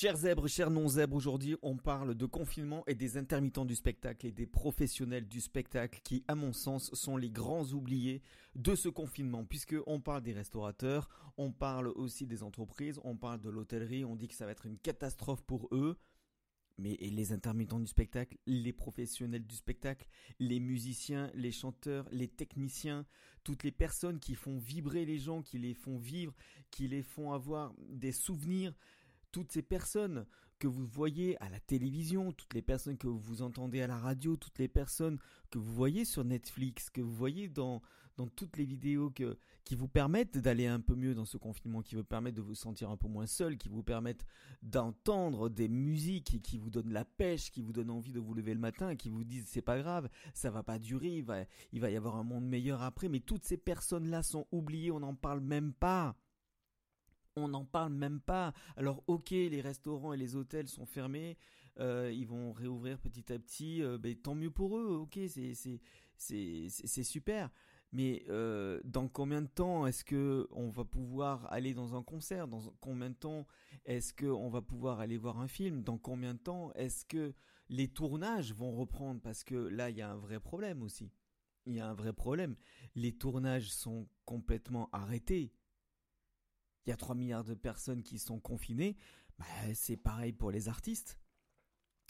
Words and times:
Chers 0.00 0.16
zèbres, 0.16 0.48
chers 0.48 0.70
non-zèbres, 0.70 1.14
aujourd'hui 1.14 1.56
on 1.60 1.76
parle 1.76 2.14
de 2.14 2.24
confinement 2.24 2.82
et 2.86 2.94
des 2.94 3.18
intermittents 3.18 3.66
du 3.66 3.74
spectacle 3.74 4.26
et 4.26 4.32
des 4.32 4.46
professionnels 4.46 5.28
du 5.28 5.42
spectacle 5.42 6.00
qui, 6.02 6.24
à 6.26 6.34
mon 6.34 6.54
sens, 6.54 6.90
sont 6.94 7.18
les 7.18 7.28
grands 7.28 7.66
oubliés 7.72 8.22
de 8.54 8.74
ce 8.74 8.88
confinement. 8.88 9.44
Puisque 9.44 9.76
on 9.86 10.00
parle 10.00 10.22
des 10.22 10.32
restaurateurs, 10.32 11.10
on 11.36 11.52
parle 11.52 11.88
aussi 11.88 12.26
des 12.26 12.42
entreprises, 12.42 12.98
on 13.04 13.14
parle 13.14 13.42
de 13.42 13.50
l'hôtellerie, 13.50 14.06
on 14.06 14.16
dit 14.16 14.28
que 14.28 14.34
ça 14.34 14.46
va 14.46 14.52
être 14.52 14.64
une 14.64 14.78
catastrophe 14.78 15.42
pour 15.42 15.68
eux. 15.70 15.98
Mais 16.78 16.96
les 16.98 17.32
intermittents 17.32 17.78
du 17.78 17.86
spectacle, 17.86 18.38
les 18.46 18.72
professionnels 18.72 19.46
du 19.46 19.54
spectacle, 19.54 20.08
les 20.38 20.60
musiciens, 20.60 21.30
les 21.34 21.52
chanteurs, 21.52 22.08
les 22.10 22.28
techniciens, 22.28 23.04
toutes 23.44 23.64
les 23.64 23.70
personnes 23.70 24.18
qui 24.18 24.34
font 24.34 24.56
vibrer 24.56 25.04
les 25.04 25.18
gens, 25.18 25.42
qui 25.42 25.58
les 25.58 25.74
font 25.74 25.98
vivre, 25.98 26.34
qui 26.70 26.88
les 26.88 27.02
font 27.02 27.34
avoir 27.34 27.74
des 27.90 28.12
souvenirs, 28.12 28.72
toutes 29.32 29.52
ces 29.52 29.62
personnes 29.62 30.26
que 30.60 30.68
vous 30.68 30.86
voyez 30.86 31.42
à 31.42 31.48
la 31.48 31.58
télévision, 31.58 32.32
toutes 32.32 32.54
les 32.54 32.62
personnes 32.62 32.98
que 32.98 33.08
vous 33.08 33.42
entendez 33.42 33.80
à 33.80 33.86
la 33.86 33.98
radio, 33.98 34.36
toutes 34.36 34.58
les 34.58 34.68
personnes 34.68 35.18
que 35.50 35.58
vous 35.58 35.72
voyez 35.72 36.04
sur 36.04 36.22
Netflix, 36.22 36.90
que 36.90 37.00
vous 37.00 37.14
voyez 37.14 37.48
dans, 37.48 37.82
toutes 38.36 38.58
les 38.58 38.66
vidéos 38.66 39.10
qui 39.64 39.74
vous 39.74 39.88
permettent 39.88 40.36
d'aller 40.36 40.66
un 40.66 40.80
peu 40.80 40.94
mieux 40.94 41.14
dans 41.14 41.24
ce 41.24 41.38
confinement, 41.38 41.80
qui 41.80 41.94
vous 41.94 42.04
permettent 42.04 42.34
de 42.34 42.42
vous 42.42 42.54
sentir 42.54 42.90
un 42.90 42.98
peu 42.98 43.08
moins 43.08 43.26
seul, 43.26 43.56
qui 43.56 43.70
vous 43.70 43.82
permettent 43.82 44.26
d'entendre 44.62 45.48
des 45.48 45.68
musiques 45.68 46.42
qui 46.42 46.58
vous 46.58 46.68
donnent 46.68 46.92
la 46.92 47.06
pêche, 47.06 47.50
qui 47.50 47.62
vous 47.62 47.72
donnent 47.72 47.88
envie 47.88 48.12
de 48.12 48.20
vous 48.20 48.34
lever 48.34 48.52
le 48.52 48.60
matin, 48.60 48.94
qui 48.94 49.08
vous 49.08 49.24
disent 49.24 49.46
c'est 49.46 49.62
pas 49.62 49.78
grave, 49.78 50.10
ça 50.34 50.50
va 50.50 50.62
pas 50.62 50.78
durer, 50.78 51.22
va, 51.22 51.44
il 51.72 51.80
va 51.80 51.90
y 51.90 51.96
avoir 51.96 52.16
un 52.16 52.24
monde 52.24 52.44
meilleur 52.44 52.82
après, 52.82 53.08
mais 53.08 53.20
toutes 53.20 53.44
ces 53.44 53.56
personnes-là 53.56 54.22
sont 54.22 54.46
oubliées, 54.52 54.90
on 54.90 55.00
n'en 55.00 55.14
parle 55.14 55.40
même 55.40 55.72
pas 55.72 56.14
on 57.44 57.48
n'en 57.48 57.64
parle 57.64 57.92
même 57.92 58.20
pas. 58.20 58.52
Alors 58.76 59.02
ok, 59.06 59.30
les 59.30 59.60
restaurants 59.60 60.12
et 60.12 60.16
les 60.16 60.36
hôtels 60.36 60.68
sont 60.68 60.86
fermés, 60.86 61.36
euh, 61.78 62.12
ils 62.12 62.26
vont 62.26 62.52
réouvrir 62.52 62.98
petit 62.98 63.32
à 63.32 63.38
petit, 63.38 63.82
euh, 63.82 63.98
ben, 63.98 64.14
tant 64.14 64.34
mieux 64.34 64.50
pour 64.50 64.78
eux, 64.78 64.96
ok, 64.96 65.18
c'est 66.16 67.02
super. 67.02 67.50
Mais 67.92 68.24
euh, 68.28 68.80
dans 68.84 69.08
combien 69.08 69.42
de 69.42 69.48
temps 69.48 69.86
est-ce 69.86 70.04
que 70.04 70.46
on 70.52 70.68
va 70.68 70.84
pouvoir 70.84 71.52
aller 71.52 71.74
dans 71.74 71.96
un 71.96 72.02
concert? 72.02 72.46
Dans 72.46 72.60
combien 72.80 73.10
de 73.10 73.16
temps 73.16 73.46
est-ce 73.84 74.12
que 74.12 74.26
on 74.26 74.48
va 74.48 74.62
pouvoir 74.62 75.00
aller 75.00 75.16
voir 75.16 75.40
un 75.40 75.48
film? 75.48 75.82
Dans 75.82 75.98
combien 75.98 76.34
de 76.34 76.38
temps 76.38 76.72
est-ce 76.74 77.04
que 77.04 77.34
les 77.68 77.88
tournages 77.88 78.54
vont 78.54 78.72
reprendre? 78.72 79.20
Parce 79.20 79.42
que 79.42 79.54
là, 79.54 79.90
il 79.90 79.96
y 79.96 80.02
a 80.02 80.10
un 80.10 80.16
vrai 80.16 80.38
problème 80.38 80.82
aussi. 80.82 81.10
Il 81.66 81.74
y 81.74 81.80
a 81.80 81.88
un 81.88 81.94
vrai 81.94 82.12
problème. 82.12 82.54
Les 82.94 83.12
tournages 83.12 83.70
sont 83.70 84.08
complètement 84.24 84.88
arrêtés 84.92 85.52
il 86.86 86.90
y 86.90 86.92
a 86.92 86.96
3 86.96 87.14
milliards 87.14 87.44
de 87.44 87.54
personnes 87.54 88.02
qui 88.02 88.18
sont 88.18 88.40
confinées, 88.40 88.96
bah, 89.38 89.46
c'est 89.74 89.96
pareil 89.96 90.32
pour 90.32 90.50
les 90.50 90.68
artistes. 90.68 91.18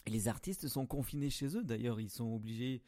les 0.07 0.27
artistes 0.27 0.67
sont 0.67 0.87
confinés 0.87 1.29
chez 1.29 1.55
eux, 1.55 1.63
d'ailleurs, 1.63 1.99
ils 1.99 2.09
sont 2.09 2.33
obligés 2.33 2.81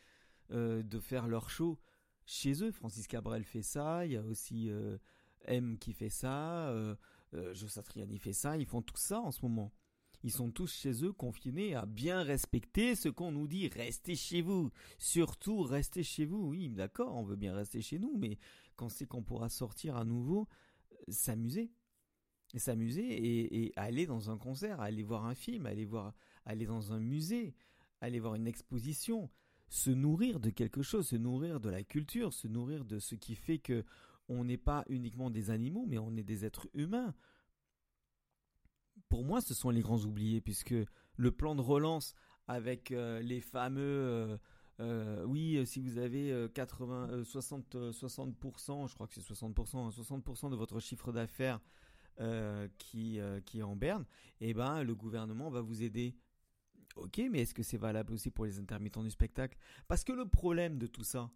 euh, 0.51 0.83
de 0.83 0.99
faire 0.99 1.27
leur 1.27 1.49
show 1.49 1.79
chez 2.25 2.63
eux. 2.63 2.71
Francis 2.71 3.07
Cabrel 3.07 3.43
fait 3.43 3.61
ça, 3.61 4.05
il 4.05 4.13
y 4.13 4.17
a 4.17 4.23
aussi 4.23 4.69
euh, 4.69 4.97
M 5.45 5.77
qui 5.77 5.93
fait 5.93 6.09
ça, 6.09 6.67
euh, 6.69 6.95
euh 7.33 7.53
fait 8.19 8.33
ça, 8.33 8.57
ils 8.57 8.65
font 8.65 8.81
tout 8.81 8.97
ça 8.97 9.19
en 9.21 9.31
ce 9.31 9.41
moment. 9.41 9.71
Ils 10.23 10.31
sont 10.31 10.51
tous 10.51 10.73
chez 10.73 11.03
eux 11.03 11.11
confinés 11.11 11.75
à 11.75 11.85
bien 11.85 12.23
respecter 12.23 12.95
ce 12.95 13.09
qu'on 13.09 13.31
nous 13.31 13.47
dit. 13.47 13.67
Restez 13.67 14.15
chez 14.15 14.41
vous. 14.41 14.71
Surtout, 14.97 15.63
restez 15.63 16.03
chez 16.03 16.25
vous. 16.25 16.47
Oui, 16.47 16.69
d'accord, 16.69 17.15
on 17.15 17.23
veut 17.23 17.35
bien 17.35 17.53
rester 17.53 17.81
chez 17.81 17.99
nous, 17.99 18.15
mais 18.17 18.37
quand 18.77 18.89
c'est 18.89 19.05
qu'on 19.05 19.21
pourra 19.21 19.49
sortir 19.49 19.97
à 19.97 20.05
nouveau, 20.05 20.47
s'amuser 21.07 21.71
s'amuser 22.59 23.65
et, 23.65 23.73
aller 23.75 24.05
dans 24.05 24.29
un 24.29 24.37
concert, 24.37 24.79
aller 24.79 25.03
voir 25.03 25.25
un 25.25 25.35
film, 25.35 25.65
aller 25.65 25.85
voir, 25.85 26.13
aller 26.45 26.65
dans 26.65 26.93
un 26.93 26.99
musée, 26.99 27.55
aller 28.01 28.19
voir 28.19 28.35
une 28.35 28.47
exposition, 28.47 29.29
se 29.69 29.89
nourrir 29.89 30.39
de 30.39 30.49
quelque 30.49 30.81
chose, 30.81 31.07
se 31.07 31.15
nourrir 31.15 31.59
de 31.59 31.69
la 31.69 31.83
culture, 31.83 32.33
se 32.33 32.47
nourrir 32.47 32.85
de 32.85 32.99
ce 32.99 33.15
qui 33.15 33.35
fait 33.35 33.59
que 33.59 33.83
on 34.29 34.45
n'est 34.45 34.57
pas 34.57 34.85
uniquement 34.87 35.29
des 35.29 35.49
animaux, 35.49 35.85
mais 35.87 35.97
on 35.97 36.15
est 36.15 36.23
des 36.23 36.45
êtres 36.45 36.69
humains. 36.73 37.13
Pour 39.09 39.23
moi, 39.23 39.41
ce 39.41 39.53
sont 39.53 39.69
les 39.69 39.81
grands 39.81 40.05
oubliés, 40.05 40.39
puisque 40.39 40.75
le 41.17 41.31
plan 41.31 41.55
de 41.55 41.61
relance 41.61 42.13
avec 42.47 42.91
euh, 42.91 43.19
les 43.21 43.41
fameux 43.41 43.81
euh, 43.81 44.37
euh, 44.79 45.23
oui, 45.25 45.65
si 45.65 45.79
vous 45.79 45.97
avez 45.97 46.47
80, 46.53 47.23
60, 47.23 47.75
60%, 47.91 48.87
je 48.87 48.93
crois 48.93 49.07
que 49.07 49.13
c'est 49.13 49.21
60%, 49.21 49.91
60% 49.91 50.49
de 50.49 50.55
votre 50.55 50.79
chiffre 50.79 51.11
d'affaires 51.11 51.59
euh, 52.19 52.67
qui, 52.77 53.19
euh, 53.19 53.41
qui 53.41 53.59
est 53.59 53.63
en 53.63 53.75
berne, 53.75 54.05
eh 54.39 54.53
ben, 54.53 54.83
le 54.83 54.93
gouvernement 54.93 55.49
va 55.49 55.61
vous 55.61 55.81
aider. 55.81 56.15
Ok, 56.95 57.19
mais 57.31 57.41
est-ce 57.41 57.55
que 57.55 57.63
c'est 57.63 57.77
valable 57.77 58.13
aussi 58.13 58.29
pour 58.29 58.45
les 58.45 58.59
intermittents 58.59 59.01
du 59.01 59.09
spectacle? 59.09 59.57
Parce 59.87 60.03
que 60.03 60.11
le 60.11 60.27
problème 60.27 60.77
de 60.77 60.85
tout 60.85 61.03
ça, 61.03 61.31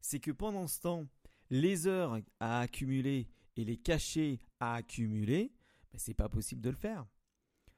c'est 0.00 0.20
que 0.20 0.30
pendant 0.30 0.66
ce 0.66 0.80
temps, 0.80 1.06
les 1.50 1.86
heures 1.86 2.18
à 2.40 2.60
accumuler 2.60 3.28
et 3.56 3.64
les 3.64 3.76
cachets 3.76 4.40
à 4.58 4.76
accumuler, 4.76 5.52
ben, 5.92 5.98
c'est 5.98 6.14
pas 6.14 6.30
possible 6.30 6.62
de 6.62 6.70
le 6.70 6.76
faire. 6.76 7.06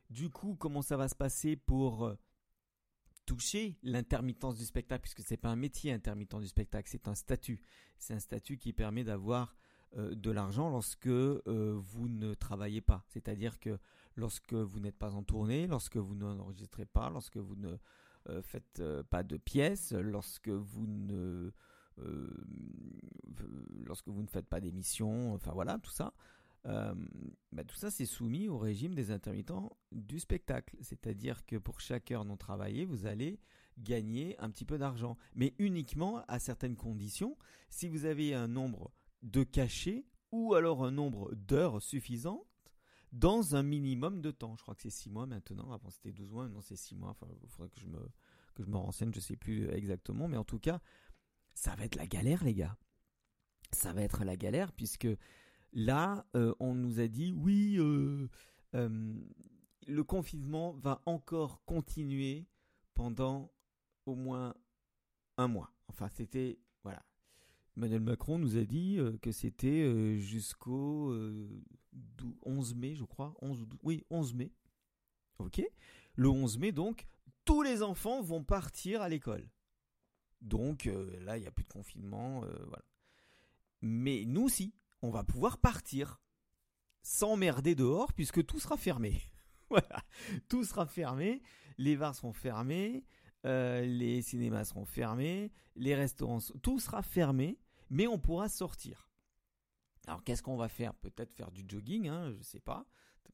Du 0.08 0.30
coup, 0.30 0.54
comment 0.54 0.82
ça 0.82 0.96
va 0.96 1.08
se 1.08 1.16
passer 1.16 1.56
pour 1.56 2.04
euh, 2.04 2.14
toucher 3.26 3.76
l'intermittence 3.82 4.56
du 4.56 4.64
spectacle, 4.64 5.02
puisque 5.02 5.22
c'est 5.22 5.36
pas 5.36 5.50
un 5.50 5.56
métier 5.56 5.92
intermittent 5.92 6.38
du 6.38 6.48
spectacle, 6.48 6.88
c'est 6.90 7.08
un 7.08 7.14
statut. 7.14 7.62
C'est 7.98 8.14
un 8.14 8.20
statut 8.20 8.58
qui 8.58 8.72
permet 8.72 9.04
d'avoir 9.04 9.56
euh, 9.96 10.14
de 10.14 10.30
l'argent 10.30 10.70
lorsque 10.70 11.06
euh, 11.06 11.40
vous 11.46 12.08
ne 12.08 12.34
travaillez 12.34 12.80
pas. 12.80 13.04
C'est-à-dire 13.08 13.60
que 13.60 13.78
lorsque 14.16 14.54
vous 14.54 14.80
n'êtes 14.80 14.96
pas 14.98 15.12
en 15.12 15.22
tournée, 15.22 15.66
lorsque 15.66 15.96
vous 15.96 16.14
n'enregistrez 16.14 16.84
pas, 16.84 17.10
lorsque 17.10 17.36
vous 17.36 17.54
ne 17.56 17.76
euh, 18.28 18.42
faites 18.42 18.82
pas 19.10 19.22
de 19.22 19.36
pièces, 19.36 19.92
lorsque 19.92 20.48
vous 20.48 20.86
ne 20.86 21.52
lorsque 23.84 24.08
vous 24.08 24.22
ne 24.22 24.26
faites 24.26 24.48
pas 24.48 24.60
d'émissions, 24.60 25.32
enfin 25.34 25.52
voilà, 25.52 25.78
tout 25.78 25.92
ça. 25.92 26.12
Bah, 26.64 27.64
tout 27.66 27.76
ça, 27.76 27.90
c'est 27.90 28.06
soumis 28.06 28.48
au 28.48 28.58
régime 28.58 28.94
des 28.94 29.10
intermittents 29.10 29.76
du 29.92 30.18
spectacle. 30.18 30.76
C'est-à-dire 30.80 31.44
que 31.46 31.56
pour 31.56 31.80
chaque 31.80 32.10
heure 32.10 32.24
non 32.24 32.36
travaillée, 32.36 32.84
vous 32.84 33.06
allez 33.06 33.38
gagner 33.78 34.38
un 34.40 34.50
petit 34.50 34.64
peu 34.64 34.78
d'argent. 34.78 35.16
Mais 35.34 35.54
uniquement 35.58 36.24
à 36.26 36.38
certaines 36.38 36.76
conditions. 36.76 37.36
Si 37.70 37.88
vous 37.88 38.04
avez 38.04 38.34
un 38.34 38.48
nombre 38.48 38.92
de 39.22 39.42
cacher 39.42 40.06
ou 40.32 40.54
alors 40.54 40.84
un 40.84 40.90
nombre 40.90 41.34
d'heures 41.34 41.82
suffisantes 41.82 42.46
dans 43.12 43.54
un 43.54 43.62
minimum 43.62 44.20
de 44.20 44.30
temps. 44.30 44.56
Je 44.56 44.62
crois 44.62 44.74
que 44.74 44.82
c'est 44.82 44.90
6 44.90 45.10
mois 45.10 45.26
maintenant. 45.26 45.72
Avant 45.72 45.90
c'était 45.90 46.12
12 46.12 46.32
mois, 46.32 46.44
maintenant 46.44 46.60
c'est 46.60 46.76
6 46.76 46.96
mois. 46.96 47.16
Il 47.42 47.48
faudrait 47.48 47.70
que 47.70 47.80
je 47.80 47.86
me 47.86 48.10
que 48.54 48.62
je 48.62 48.68
me 48.68 48.76
renseigne, 48.76 49.12
je 49.12 49.20
sais 49.20 49.36
plus 49.36 49.68
exactement, 49.70 50.28
mais 50.28 50.36
en 50.36 50.44
tout 50.44 50.60
cas, 50.60 50.80
ça 51.54 51.74
va 51.74 51.84
être 51.84 51.96
la 51.96 52.06
galère, 52.06 52.44
les 52.44 52.54
gars. 52.54 52.76
Ça 53.72 53.92
va 53.92 54.02
être 54.02 54.24
la 54.24 54.36
galère 54.36 54.72
puisque 54.72 55.08
là, 55.74 56.24
euh, 56.36 56.54
on 56.60 56.74
nous 56.74 57.00
a 57.00 57.08
dit 57.08 57.32
oui, 57.32 57.76
euh, 57.78 58.28
euh, 58.74 59.14
le 59.86 60.04
confinement 60.04 60.72
va 60.72 61.02
encore 61.04 61.62
continuer 61.64 62.46
pendant 62.94 63.52
au 64.06 64.14
moins 64.14 64.54
un 65.36 65.48
mois. 65.48 65.72
Enfin, 65.88 66.08
c'était 66.08 66.58
voilà, 66.82 67.04
Emmanuel 67.76 68.00
Macron 68.00 68.38
nous 68.38 68.56
a 68.56 68.64
dit 68.64 68.98
que 69.20 69.32
c'était 69.32 70.18
jusqu'au 70.18 71.12
11 72.46 72.72
euh, 72.72 72.76
mai, 72.76 72.94
je 72.94 73.04
crois. 73.04 73.34
11 73.42 73.66
oui, 73.82 74.04
11 74.10 74.34
mai. 74.34 74.52
Ok. 75.38 75.62
Le 76.14 76.28
11 76.28 76.58
mai, 76.58 76.72
donc, 76.72 77.06
tous 77.44 77.62
les 77.62 77.82
enfants 77.82 78.22
vont 78.22 78.44
partir 78.44 79.02
à 79.02 79.08
l'école. 79.08 79.50
Donc 80.40 80.84
là, 80.84 81.36
il 81.36 81.40
n'y 81.40 81.46
a 81.46 81.50
plus 81.50 81.64
de 81.64 81.68
confinement. 81.68 82.40
voilà. 82.40 82.84
Mais 83.80 84.24
nous 84.26 84.42
aussi, 84.42 84.74
on 85.04 85.10
va 85.10 85.24
pouvoir 85.24 85.58
partir 85.58 86.20
s'emmerder 87.02 87.74
dehors 87.74 88.12
puisque 88.12 88.44
tout 88.44 88.58
sera 88.58 88.76
fermé. 88.76 89.22
voilà. 89.70 90.02
Tout 90.48 90.64
sera 90.64 90.86
fermé. 90.86 91.42
Les 91.78 91.96
bars 91.96 92.14
seront 92.14 92.32
fermés. 92.32 93.04
les 93.44 94.22
cinémas 94.22 94.64
seront 94.64 94.86
fermés, 94.86 95.52
les 95.76 95.94
restaurants, 95.94 96.38
tout 96.62 96.78
sera 96.78 97.02
fermé 97.02 97.58
mais 97.90 98.06
on 98.06 98.18
pourra 98.18 98.48
sortir. 98.48 99.08
Alors 100.06 100.22
qu'est-ce 100.24 100.42
qu'on 100.42 100.56
va 100.56 100.68
faire? 100.68 100.94
Peut-être 100.94 101.32
faire 101.32 101.50
du 101.50 101.64
jogging, 101.66 102.08
hein, 102.08 102.30
je 102.32 102.38
ne 102.38 102.42
sais 102.42 102.60
pas. 102.60 102.86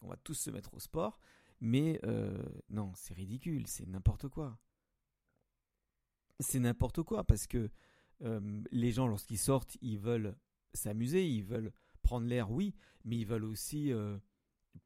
On 0.03 0.09
va 0.09 0.17
tous 0.17 0.35
se 0.35 0.51
mettre 0.51 0.75
au 0.75 0.79
sport. 0.79 1.21
Mais 1.61 2.01
euh, 2.05 2.43
non, 2.71 2.93
c'est 2.95 3.15
ridicule, 3.15 3.67
c'est 3.67 3.87
n'importe 3.87 4.29
quoi. 4.29 4.59
C'est 6.39 6.61
n'importe 6.61 7.03
quoi 7.03 7.25
parce 7.25 7.47
que 7.47 7.71
euh, 8.23 8.63
les 8.71 8.93
gens, 8.93 9.07
lorsqu'ils 9.07 9.39
sortent, 9.39 9.77
ils 9.83 9.99
veulent 9.99 10.37
s'amuser, 10.75 11.27
ils 11.27 11.45
veulent 11.45 11.73
prendre 12.03 12.27
l'air, 12.27 12.51
oui, 12.51 12.75
mais 13.05 13.17
ils 13.17 13.27
veulent 13.27 13.45
aussi 13.45 13.93
euh, 13.93 14.19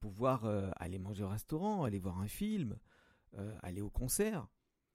pouvoir 0.01 0.45
aller 0.77 0.99
manger 0.99 1.25
au 1.25 1.29
restaurant, 1.29 1.85
aller 1.85 1.99
voir 1.99 2.19
un 2.21 2.29
film, 2.29 2.79
aller 3.63 3.81
au 3.81 3.91
concert, 3.91 4.49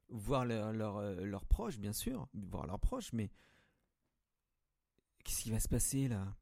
voir 0.09 0.45
leurs 0.45 1.45
proches, 1.45 1.77
bien 1.79 1.93
sûr, 1.93 2.27
voir 2.33 2.65
leurs 2.65 2.79
proches, 2.79 3.13
mais 3.13 3.29
qu'est-ce 5.23 5.43
qui 5.43 5.51
va 5.51 5.59
se 5.59 5.67
passer 5.67 6.07
là? 6.07 6.35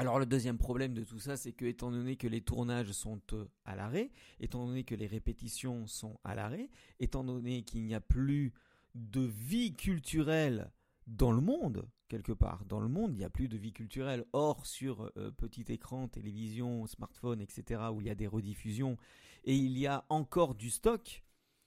Alors 0.00 0.20
le 0.20 0.26
deuxième 0.26 0.58
problème 0.58 0.94
de 0.94 1.02
tout 1.02 1.18
ça, 1.18 1.36
c'est 1.36 1.52
que 1.52 1.64
étant 1.64 1.90
donné 1.90 2.14
que 2.14 2.28
les 2.28 2.40
tournages 2.40 2.92
sont 2.92 3.20
euh, 3.32 3.46
à 3.64 3.74
l'arrêt, 3.74 4.12
étant 4.38 4.64
donné 4.64 4.84
que 4.84 4.94
les 4.94 5.08
répétitions 5.08 5.88
sont 5.88 6.20
à 6.22 6.36
l'arrêt, 6.36 6.70
étant 7.00 7.24
donné 7.24 7.64
qu'il 7.64 7.84
n'y 7.84 7.96
a 7.96 8.00
plus 8.00 8.52
de 8.94 9.22
vie 9.22 9.74
culturelle 9.74 10.70
dans 11.08 11.32
le 11.32 11.40
monde, 11.40 11.88
quelque 12.08 12.32
part, 12.32 12.64
dans 12.66 12.80
le 12.80 12.88
monde, 12.88 13.12
il 13.12 13.18
n'y 13.18 13.24
a 13.24 13.30
plus 13.30 13.48
de 13.48 13.56
vie 13.56 13.72
culturelle. 13.72 14.24
Or, 14.32 14.66
sur 14.66 15.10
euh, 15.16 15.30
petit 15.30 15.64
écran, 15.68 16.08
télévision, 16.08 16.86
smartphone, 16.86 17.40
etc., 17.40 17.82
où 17.92 18.00
il 18.00 18.06
y 18.06 18.10
a 18.10 18.14
des 18.14 18.26
rediffusions, 18.26 18.96
et 19.44 19.56
il 19.56 19.76
y 19.76 19.86
a 19.86 20.04
encore 20.08 20.54
du 20.54 20.70
stock 20.70 21.24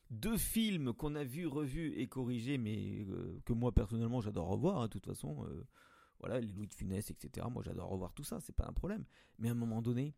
de 0.09 0.37
films 0.37 0.93
qu'on 0.93 1.15
a 1.15 1.23
vus, 1.23 1.47
revus 1.47 1.93
et 1.95 2.07
corrigés, 2.07 2.57
mais 2.57 3.05
euh, 3.09 3.39
que 3.45 3.53
moi 3.53 3.71
personnellement 3.71 4.19
j'adore 4.19 4.47
revoir, 4.47 4.81
hein, 4.81 4.85
de 4.85 4.91
toute 4.91 5.05
façon 5.05 5.47
voilà, 6.21 6.39
les 6.39 6.51
Louis 6.51 6.67
de 6.67 6.73
Funès, 6.73 7.09
etc. 7.09 7.47
Moi, 7.51 7.63
j'adore 7.63 7.89
revoir 7.89 8.13
tout 8.13 8.23
ça, 8.23 8.39
c'est 8.39 8.55
pas 8.55 8.67
un 8.67 8.73
problème. 8.73 9.05
Mais 9.39 9.49
à 9.49 9.51
un 9.51 9.55
moment 9.55 9.81
donné, 9.81 10.13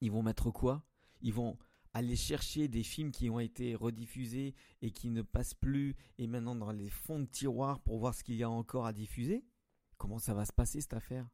ils 0.00 0.10
vont 0.10 0.22
mettre 0.22 0.50
quoi? 0.50 0.82
Ils 1.20 1.34
vont 1.34 1.58
aller 1.96 2.16
chercher 2.16 2.68
des 2.68 2.82
films 2.82 3.10
qui 3.10 3.30
ont 3.30 3.40
été 3.40 3.74
rediffusés 3.74 4.54
et 4.82 4.90
qui 4.90 5.08
ne 5.08 5.22
passent 5.22 5.54
plus, 5.54 5.96
et 6.18 6.26
maintenant 6.26 6.54
dans 6.54 6.70
les 6.70 6.90
fonds 6.90 7.20
de 7.20 7.24
tiroir 7.24 7.80
pour 7.80 7.98
voir 7.98 8.14
ce 8.14 8.22
qu'il 8.22 8.36
y 8.36 8.42
a 8.42 8.50
encore 8.50 8.84
à 8.84 8.92
diffuser? 8.92 9.46
Comment 9.96 10.18
ça 10.18 10.34
va 10.34 10.44
se 10.44 10.52
passer 10.52 10.82
cette 10.82 10.92
affaire? 10.92 11.26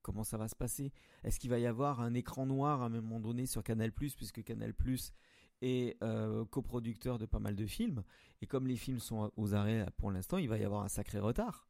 Comment 0.00 0.24
ça 0.24 0.38
va 0.38 0.48
se 0.48 0.56
passer? 0.56 0.90
Est-ce 1.22 1.38
qu'il 1.38 1.50
va 1.50 1.58
y 1.58 1.66
avoir 1.66 2.00
un 2.00 2.14
écran 2.14 2.46
noir 2.46 2.80
à 2.80 2.86
un 2.86 2.88
moment 2.88 3.20
donné 3.20 3.44
sur 3.44 3.62
Canal+, 3.62 3.92
puisque 3.92 4.42
Canal+, 4.42 4.74
est 5.60 6.02
euh, 6.02 6.46
coproducteur 6.46 7.18
de 7.18 7.26
pas 7.26 7.38
mal 7.38 7.54
de 7.54 7.66
films, 7.66 8.02
et 8.40 8.46
comme 8.46 8.66
les 8.66 8.76
films 8.76 9.00
sont 9.00 9.30
aux 9.36 9.52
arrêts 9.52 9.86
pour 9.98 10.10
l'instant, 10.10 10.38
il 10.38 10.48
va 10.48 10.56
y 10.56 10.64
avoir 10.64 10.82
un 10.82 10.88
sacré 10.88 11.18
retard. 11.18 11.68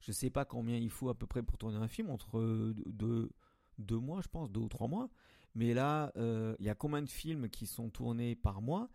Je 0.00 0.12
sais 0.12 0.28
pas 0.28 0.44
combien 0.44 0.76
il 0.76 0.90
faut 0.90 1.08
à 1.08 1.14
peu 1.14 1.26
près 1.26 1.42
pour 1.42 1.56
tourner 1.56 1.78
un 1.78 1.88
film, 1.88 2.10
entre 2.10 2.74
deux, 2.84 3.30
deux 3.78 3.98
mois, 3.98 4.20
je 4.20 4.28
pense, 4.28 4.50
deux 4.50 4.60
ou 4.60 4.68
trois 4.68 4.88
mois. 4.88 5.08
Mais 5.54 5.74
là, 5.74 6.12
euh, 6.16 6.56
il 6.58 6.64
y 6.64 6.70
a 6.70 6.74
combien 6.74 7.02
de 7.02 7.08
films 7.08 7.48
qui 7.48 7.66
sont 7.66 7.90
tournés 7.90 8.34
par 8.34 8.62
mois? 8.62 8.88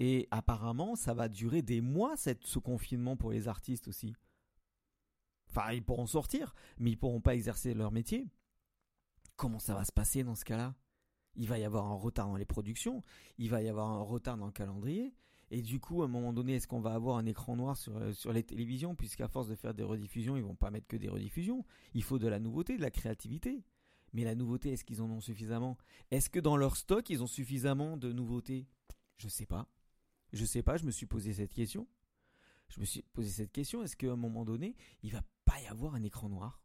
Et 0.00 0.28
apparemment, 0.30 0.94
ça 0.94 1.12
va 1.12 1.28
durer 1.28 1.62
des 1.62 1.80
mois, 1.80 2.14
ce 2.16 2.58
confinement 2.58 3.16
pour 3.16 3.32
les 3.32 3.48
artistes 3.48 3.88
aussi. 3.88 4.14
Enfin, 5.50 5.72
ils 5.72 5.82
pourront 5.82 6.06
sortir, 6.06 6.54
mais 6.78 6.90
ils 6.90 6.96
pourront 6.96 7.20
pas 7.20 7.34
exercer 7.34 7.74
leur 7.74 7.90
métier. 7.90 8.28
Comment 9.36 9.58
ça 9.58 9.74
va 9.74 9.84
se 9.84 9.92
passer 9.92 10.22
dans 10.22 10.36
ce 10.36 10.44
cas-là? 10.44 10.74
Il 11.34 11.48
va 11.48 11.58
y 11.58 11.64
avoir 11.64 11.86
un 11.86 11.94
retard 11.94 12.28
dans 12.28 12.36
les 12.36 12.44
productions, 12.44 13.02
il 13.38 13.50
va 13.50 13.62
y 13.62 13.68
avoir 13.68 13.88
un 13.88 14.02
retard 14.02 14.36
dans 14.36 14.46
le 14.46 14.52
calendrier, 14.52 15.14
et 15.50 15.62
du 15.62 15.80
coup, 15.80 16.02
à 16.02 16.04
un 16.04 16.08
moment 16.08 16.32
donné, 16.32 16.54
est-ce 16.54 16.68
qu'on 16.68 16.80
va 16.80 16.92
avoir 16.92 17.16
un 17.16 17.26
écran 17.26 17.56
noir 17.56 17.76
sur, 17.76 17.96
euh, 17.96 18.12
sur 18.12 18.32
les 18.32 18.42
télévisions 18.42 18.94
Puisqu'à 18.94 19.28
force 19.28 19.48
de 19.48 19.54
faire 19.54 19.72
des 19.72 19.82
rediffusions, 19.82 20.36
ils 20.36 20.42
vont 20.42 20.54
pas 20.54 20.70
mettre 20.70 20.86
que 20.86 20.96
des 20.96 21.08
rediffusions? 21.08 21.64
Il 21.94 22.02
faut 22.02 22.18
de 22.18 22.28
la 22.28 22.38
nouveauté, 22.38 22.76
de 22.76 22.82
la 22.82 22.90
créativité. 22.90 23.64
Mais 24.12 24.24
la 24.24 24.34
nouveauté, 24.34 24.72
est-ce 24.72 24.84
qu'ils 24.84 25.02
en 25.02 25.10
ont 25.10 25.20
suffisamment? 25.20 25.76
Est-ce 26.10 26.30
que 26.30 26.40
dans 26.40 26.56
leur 26.56 26.76
stock, 26.76 27.08
ils 27.10 27.22
ont 27.22 27.26
suffisamment 27.26 27.96
de 27.96 28.12
nouveautés? 28.12 28.66
Je 29.18 29.28
sais 29.28 29.46
pas. 29.46 29.68
Je 30.32 30.44
sais 30.44 30.62
pas, 30.62 30.76
je 30.76 30.84
me 30.84 30.90
suis 30.90 31.06
posé 31.06 31.32
cette 31.32 31.52
question. 31.52 31.86
Je 32.68 32.80
me 32.80 32.84
suis 32.84 33.02
posé 33.12 33.30
cette 33.30 33.52
question, 33.52 33.82
est-ce 33.82 33.96
qu'à 33.96 34.12
un 34.12 34.16
moment 34.16 34.44
donné, 34.44 34.76
il 35.02 35.12
va 35.12 35.22
pas 35.44 35.58
y 35.60 35.66
avoir 35.66 35.94
un 35.94 36.02
écran 36.02 36.28
noir? 36.28 36.60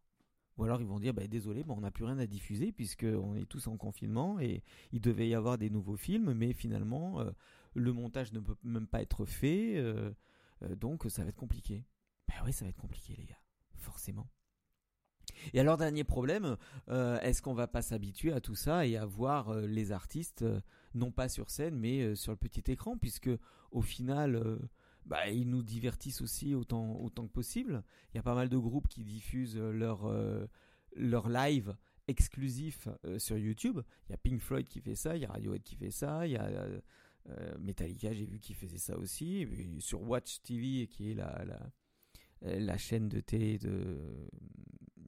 Ou 0.57 0.65
alors 0.65 0.81
ils 0.81 0.87
vont 0.87 0.99
dire 0.99 1.13
bah, 1.13 1.25
désolé, 1.27 1.63
bah, 1.63 1.73
on 1.75 1.81
n'a 1.81 1.91
plus 1.91 2.05
rien 2.05 2.19
à 2.19 2.27
diffuser 2.27 2.71
puisqu'on 2.71 3.35
est 3.35 3.45
tous 3.45 3.67
en 3.67 3.77
confinement 3.77 4.39
et 4.39 4.63
il 4.91 5.01
devait 5.01 5.27
y 5.27 5.33
avoir 5.33 5.57
des 5.57 5.69
nouveaux 5.69 5.95
films, 5.95 6.33
mais 6.33 6.53
finalement 6.53 7.21
euh, 7.21 7.31
le 7.73 7.91
montage 7.91 8.33
ne 8.33 8.39
peut 8.39 8.55
même 8.63 8.87
pas 8.87 9.01
être 9.01 9.25
fait, 9.25 9.77
euh, 9.77 10.11
euh, 10.61 10.75
donc 10.75 11.05
ça 11.09 11.23
va 11.23 11.29
être 11.29 11.35
compliqué. 11.35 11.85
Ben 12.27 12.35
oui, 12.45 12.53
ça 12.53 12.65
va 12.65 12.69
être 12.69 12.77
compliqué 12.77 13.15
les 13.17 13.25
gars, 13.25 13.41
forcément. 13.77 14.29
Et 15.53 15.59
alors 15.59 15.77
dernier 15.77 16.03
problème, 16.03 16.57
euh, 16.89 17.19
est-ce 17.21 17.41
qu'on 17.41 17.53
va 17.53 17.67
pas 17.67 17.81
s'habituer 17.81 18.31
à 18.31 18.41
tout 18.41 18.55
ça 18.55 18.85
et 18.85 18.97
à 18.97 19.05
voir 19.05 19.53
les 19.55 19.91
artistes 19.91 20.45
non 20.93 21.11
pas 21.11 21.27
sur 21.27 21.49
scène 21.49 21.75
mais 21.75 22.15
sur 22.15 22.31
le 22.31 22.37
petit 22.37 22.71
écran 22.71 22.97
puisque 22.97 23.29
au 23.71 23.81
final 23.81 24.59
bah, 25.05 25.27
ils 25.29 25.49
nous 25.49 25.63
divertissent 25.63 26.21
aussi 26.21 26.53
autant 26.53 26.99
autant 26.99 27.25
que 27.25 27.31
possible. 27.31 27.83
Il 28.13 28.17
y 28.17 28.19
a 28.19 28.23
pas 28.23 28.35
mal 28.35 28.49
de 28.49 28.57
groupes 28.57 28.87
qui 28.87 29.03
diffusent 29.03 29.57
leur 29.57 30.09
leur 30.95 31.29
live 31.29 31.75
exclusif 32.07 32.87
sur 33.17 33.37
YouTube. 33.37 33.81
Il 34.07 34.11
y 34.11 34.15
a 34.15 34.17
Pink 34.17 34.39
Floyd 34.39 34.67
qui 34.67 34.81
fait 34.81 34.95
ça, 34.95 35.15
il 35.15 35.23
y 35.23 35.25
a 35.25 35.29
Radiohead 35.29 35.63
qui 35.63 35.75
fait 35.75 35.91
ça, 35.91 36.27
il 36.27 36.33
y 36.33 36.37
a 36.37 36.67
euh, 37.29 37.57
Metallica, 37.59 38.13
j'ai 38.13 38.25
vu 38.25 38.39
qu'ils 38.39 38.55
faisaient 38.55 38.77
ça 38.77 38.97
aussi. 38.97 39.47
sur 39.79 40.01
Watch 40.01 40.41
TV, 40.41 40.87
qui 40.87 41.11
est 41.11 41.13
la, 41.13 41.45
la 42.41 42.77
chaîne 42.77 43.07
de 43.09 43.19
télé 43.19 43.57
de, 43.57 43.97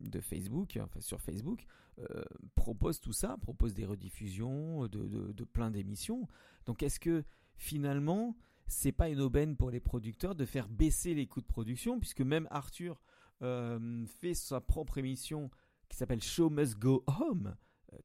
de 0.09 0.19
Facebook, 0.19 0.77
enfin 0.81 1.01
sur 1.01 1.21
Facebook, 1.21 1.65
euh, 1.99 2.23
propose 2.55 2.99
tout 2.99 3.13
ça, 3.13 3.37
propose 3.41 3.73
des 3.73 3.85
rediffusions 3.85 4.87
de, 4.87 5.07
de, 5.07 5.31
de 5.31 5.43
plein 5.43 5.71
d'émissions. 5.71 6.27
Donc 6.65 6.83
est-ce 6.83 6.99
que 6.99 7.23
finalement, 7.55 8.35
c'est 8.67 8.91
pas 8.91 9.09
une 9.09 9.21
aubaine 9.21 9.55
pour 9.55 9.69
les 9.69 9.79
producteurs 9.79 10.35
de 10.35 10.45
faire 10.45 10.67
baisser 10.69 11.13
les 11.13 11.27
coûts 11.27 11.41
de 11.41 11.45
production, 11.45 11.99
puisque 11.99 12.21
même 12.21 12.47
Arthur 12.51 13.01
euh, 13.41 14.05
fait 14.05 14.33
sa 14.33 14.61
propre 14.61 14.97
émission 14.97 15.49
qui 15.89 15.97
s'appelle 15.97 16.21
Show 16.21 16.49
Must 16.49 16.77
Go 16.77 17.03
Home, 17.07 17.55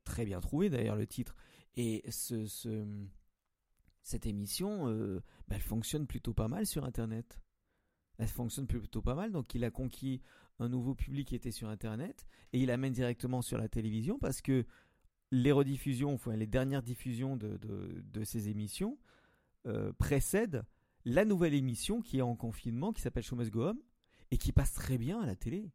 très 0.05 0.25
bien 0.25 0.41
trouvé 0.41 0.69
d'ailleurs 0.69 0.97
le 0.97 1.07
titre, 1.07 1.35
et 1.77 2.05
ce, 2.11 2.47
ce 2.47 2.87
cette 4.03 4.27
émission, 4.27 4.89
euh, 4.89 5.21
bah, 5.49 5.57
elle 5.57 5.63
fonctionne 5.63 6.07
plutôt 6.07 6.35
pas 6.35 6.49
mal 6.49 6.67
sur 6.67 6.85
Internet. 6.85 7.41
Elle 8.19 8.29
fonctionne 8.29 8.67
plutôt 8.67 9.03
pas 9.03 9.15
mal, 9.15 9.33
donc 9.33 9.55
il 9.55 9.65
a 9.65 9.71
conquis 9.71 10.21
un 10.61 10.69
nouveau 10.69 10.95
public 10.95 11.29
qui 11.29 11.35
était 11.35 11.51
sur 11.51 11.69
Internet 11.69 12.25
et 12.53 12.61
il 12.61 12.71
amène 12.71 12.93
directement 12.93 13.43
sur 13.43 13.59
la 13.59 13.69
télévision 13.69 14.19
parce 14.19 14.43
que 14.43 14.67
les 15.33 15.53
rediffusions, 15.53 16.13
enfin 16.13 16.37
les 16.37 16.47
dernières 16.47 16.83
diffusions 16.83 17.37
de, 17.37 17.59
de, 17.59 18.25
ces 18.25 18.49
émissions 18.49 18.99
euh, 19.67 19.93
précèdent 19.95 20.65
la 21.05 21.25
nouvelle 21.25 21.55
émission 21.55 22.03
qui 22.03 22.19
est 22.19 22.23
en 22.23 22.37
confinement, 22.37 22.93
qui 22.93 23.01
s'appelle 23.01 23.23
Show 23.23 23.37
Must 23.37 23.51
Go 23.51 23.73
et 24.31 24.37
qui 24.37 24.53
passe 24.53 24.73
très 24.73 24.99
bien 24.99 25.21
à 25.21 25.27
la 25.27 25.35
télé 25.35 25.73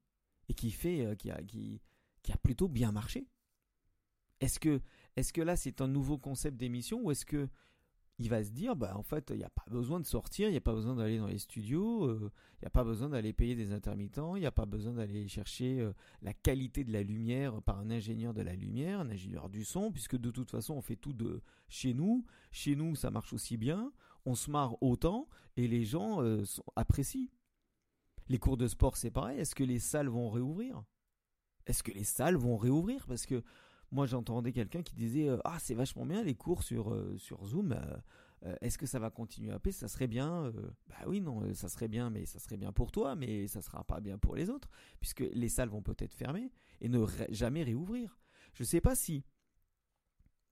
et 0.49 0.53
qui 0.53 0.71
fait, 0.71 1.05
euh, 1.05 1.15
qui, 1.15 1.31
a, 1.31 1.41
qui, 1.41 1.81
qui 2.21 2.31
a 2.31 2.37
plutôt 2.37 2.67
bien 2.67 2.91
marché. 2.91 3.27
Est-ce 4.39 4.59
que, 4.59 4.81
est-ce 5.15 5.33
que 5.33 5.41
là 5.41 5.55
c'est 5.55 5.81
un 5.81 5.87
nouveau 5.87 6.17
concept 6.17 6.57
d'émission 6.57 7.01
ou 7.01 7.11
est-ce 7.11 7.25
que 7.25 7.47
il 8.17 8.29
va 8.29 8.43
se 8.43 8.51
dire, 8.51 8.75
bah 8.75 8.93
en 8.95 9.03
fait, 9.03 9.29
il 9.31 9.37
n'y 9.37 9.43
a 9.43 9.49
pas 9.49 9.65
besoin 9.69 9.99
de 9.99 10.05
sortir, 10.05 10.47
il 10.47 10.51
n'y 10.51 10.57
a 10.57 10.61
pas 10.61 10.73
besoin 10.73 10.95
d'aller 10.95 11.17
dans 11.17 11.27
les 11.27 11.37
studios, 11.37 12.05
euh, 12.05 12.31
il 12.53 12.63
n'y 12.63 12.67
a 12.67 12.69
pas 12.69 12.85
besoin 12.85 13.09
d'aller 13.09 13.33
payer 13.33 13.55
des 13.55 13.73
intermittents, 13.73 14.37
il 14.37 14.39
n'y 14.39 14.45
a 14.45 14.51
pas 14.51 14.65
besoin 14.65 14.93
d'aller 14.93 15.27
chercher 15.27 15.81
euh, 15.81 15.91
la 16.21 16.33
qualité 16.33 16.85
de 16.85 16.93
la 16.93 17.03
lumière 17.03 17.61
par 17.61 17.79
un 17.79 17.91
ingénieur 17.91 18.33
de 18.33 18.41
la 18.41 18.55
lumière, 18.55 19.01
un 19.01 19.09
ingénieur 19.09 19.49
du 19.49 19.65
son, 19.65 19.91
puisque 19.91 20.15
de 20.15 20.31
toute 20.31 20.49
façon, 20.49 20.75
on 20.75 20.81
fait 20.81 20.95
tout 20.95 21.11
de 21.11 21.41
chez 21.67 21.93
nous. 21.93 22.25
Chez 22.51 22.75
nous, 22.75 22.95
ça 22.95 23.11
marche 23.11 23.33
aussi 23.33 23.57
bien, 23.57 23.91
on 24.25 24.35
se 24.35 24.49
marre 24.49 24.81
autant, 24.81 25.27
et 25.57 25.67
les 25.67 25.83
gens 25.83 26.21
euh, 26.23 26.43
apprécient. 26.77 27.27
Les 28.29 28.39
cours 28.39 28.57
de 28.57 28.67
sport, 28.67 28.95
c'est 28.95 29.11
pareil. 29.11 29.39
Est-ce 29.39 29.55
que 29.55 29.63
les 29.63 29.79
salles 29.79 30.07
vont 30.07 30.29
réouvrir? 30.29 30.83
Est-ce 31.67 31.83
que 31.83 31.91
les 31.91 32.03
salles 32.03 32.37
vont 32.37 32.57
réouvrir? 32.57 33.05
Parce 33.07 33.25
que 33.25 33.43
moi, 33.95 34.05
j'entendais 34.07 34.51
quelqu'un 34.51 34.83
qui 34.83 34.93
disait 34.93 35.29
euh, 35.29 35.37
Ah, 35.45 35.57
c'est 35.57 35.73
vachement 35.73 36.05
bien 36.05 36.21
les 36.21 36.35
cours 36.35 36.63
sur, 36.63 36.93
euh, 36.93 37.15
sur 37.17 37.45
Zoom. 37.45 37.71
Euh, 38.43 38.55
est-ce 38.59 38.77
que 38.77 38.85
ça 38.85 38.99
va 38.99 39.09
continuer 39.09 39.53
à 39.53 39.57
payer 39.59 39.71
Ça 39.71 39.87
serait 39.87 40.07
bien. 40.07 40.51
bah 40.89 40.97
oui, 41.07 41.21
non, 41.21 41.53
ça 41.53 41.69
serait 41.69 41.87
bien, 41.87 42.09
mais 42.09 42.25
ça 42.25 42.37
serait 42.37 42.57
bien 42.57 42.73
pour 42.73 42.91
toi, 42.91 43.15
mais 43.15 43.47
ça 43.47 43.61
sera 43.61 43.85
pas 43.85 44.01
bien 44.01 44.17
pour 44.17 44.35
les 44.35 44.49
autres, 44.49 44.69
puisque 44.99 45.21
les 45.21 45.47
salles 45.47 45.69
vont 45.69 45.81
peut-être 45.81 46.13
fermer 46.13 46.51
et 46.81 46.89
ne 46.89 47.05
jamais 47.29 47.63
réouvrir. 47.63 48.19
Je 48.53 48.63
ne 48.63 48.67
sais 48.67 48.81
pas 48.81 48.95
si, 48.95 49.23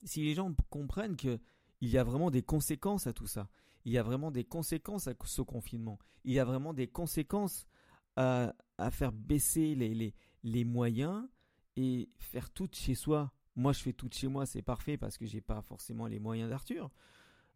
si 0.05 0.23
les 0.23 0.33
gens 0.33 0.55
comprennent 0.69 1.17
qu'il 1.17 1.39
y 1.81 1.97
a 1.97 2.03
vraiment 2.05 2.31
des 2.31 2.43
conséquences 2.43 3.07
à 3.07 3.13
tout 3.13 3.27
ça. 3.27 3.49
Il 3.83 3.91
y 3.91 3.97
a 3.97 4.03
vraiment 4.03 4.31
des 4.31 4.45
conséquences 4.45 5.09
à 5.09 5.13
ce 5.25 5.41
confinement. 5.41 5.99
Il 6.23 6.31
y 6.31 6.39
a 6.39 6.45
vraiment 6.45 6.73
des 6.73 6.87
conséquences 6.87 7.67
à, 8.15 8.55
à 8.77 8.89
faire 8.89 9.11
baisser 9.11 9.75
les, 9.75 9.93
les, 9.93 10.15
les 10.43 10.63
moyens 10.63 11.27
et 11.75 12.09
faire 12.17 12.49
tout 12.49 12.69
chez 12.71 12.95
soi. 12.95 13.31
Moi, 13.55 13.73
je 13.73 13.81
fais 13.81 13.93
tout 13.93 14.09
chez 14.11 14.27
moi, 14.27 14.45
c'est 14.45 14.61
parfait 14.61 14.97
parce 14.97 15.17
que 15.17 15.25
j'ai 15.25 15.41
pas 15.41 15.61
forcément 15.61 16.07
les 16.07 16.19
moyens 16.19 16.49
d'Arthur. 16.49 16.89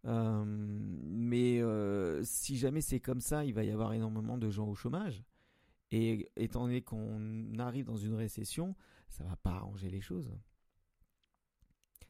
Euh, 0.05 0.43
mais 0.45 1.59
euh, 1.59 2.23
si 2.23 2.57
jamais 2.57 2.81
c'est 2.81 2.99
comme 2.99 3.21
ça, 3.21 3.45
il 3.45 3.53
va 3.53 3.63
y 3.63 3.71
avoir 3.71 3.93
énormément 3.93 4.37
de 4.37 4.49
gens 4.49 4.67
au 4.67 4.75
chômage. 4.75 5.23
Et 5.91 6.29
étant 6.35 6.61
donné 6.63 6.81
qu'on 6.81 7.57
arrive 7.59 7.85
dans 7.85 7.97
une 7.97 8.13
récession, 8.13 8.75
ça 9.09 9.23
va 9.23 9.35
pas 9.37 9.51
arranger 9.51 9.89
les 9.89 10.01
choses. 10.01 10.31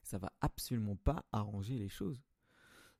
Ça 0.03 0.17
va 0.17 0.31
absolument 0.41 0.95
pas 0.95 1.25
arranger 1.31 1.77
les 1.77 1.89
choses. 1.89 2.21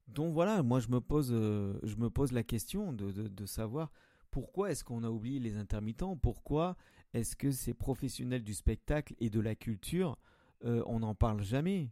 Donc 0.08 0.34
voilà, 0.34 0.64
moi 0.64 0.80
je 0.80 0.88
me 0.90 1.02
pose, 1.02 1.30
euh, 1.32 1.80
je 1.84 1.96
me 1.96 2.10
pose 2.10 2.32
la 2.32 2.44
question 2.44 2.94
de, 2.94 3.46
savoir 3.46 3.92
pourquoi 4.32 4.72
est-ce 4.72 4.84
qu'on 4.84 5.04
a 5.04 5.10
oublié 5.10 5.40
les 5.40 5.58
intermittents? 5.58 6.16
Pourquoi 6.16 6.78
est-ce 7.14 7.36
que 7.36 7.52
ces 7.52 7.74
professionnels 7.74 8.44
du 8.44 8.54
spectacle 8.54 9.16
et 9.20 9.30
de 9.30 9.40
la 9.40 9.56
culture, 9.56 10.18
euh, 10.66 10.84
on 10.88 11.00
n'en 11.00 11.16
parle 11.16 11.42
jamais. 11.42 11.90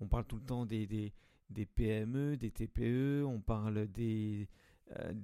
On 0.00 0.06
parle 0.06 0.24
tout 0.24 0.36
le 0.36 0.42
temps 0.42 0.66
des, 0.66 1.12
PME, 1.74 2.36
des 2.36 2.50
TPE, 2.50 3.24
on 3.26 3.40
parle 3.40 3.86
des, 3.88 4.48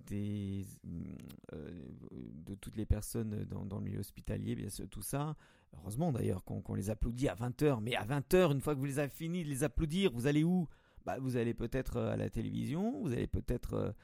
des, 0.06 0.66
de 0.84 2.54
toutes 2.56 2.76
les 2.76 2.86
personnes 2.86 3.44
dans, 3.44 3.78
le 3.78 3.84
milieu 3.84 4.00
hospitalier, 4.00 4.54
bien 4.54 4.68
sûr, 4.68 4.88
tout 4.88 5.02
ça. 5.02 5.36
Heureusement 5.74 6.12
d'ailleurs 6.12 6.44
qu'on 6.44 6.74
les 6.74 6.90
applaudit 6.90 7.28
à 7.28 7.34
20h, 7.34 7.80
mais 7.80 7.94
à 7.96 8.04
20h, 8.04 8.52
une 8.52 8.60
fois 8.60 8.74
que 8.74 8.80
vous 8.80 8.86
les 8.86 8.98
avez 8.98 9.08
fini 9.08 9.44
de 9.44 9.48
les 9.48 9.64
applaudir, 9.64 10.12
vous 10.12 10.26
allez 10.26 10.44
où? 10.44 10.68
Bah, 11.04 11.18
Vous 11.20 11.36
allez 11.36 11.54
peut-être 11.54 11.98
à 11.98 12.16
la 12.16 12.30
télévision, 12.30 13.00
vous 13.00 13.12
allez 13.12 13.26
peut-être 13.26 13.94